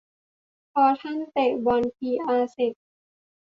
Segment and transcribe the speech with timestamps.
[0.73, 2.73] พอท่านเตะบอลพีอาร์เสร็จ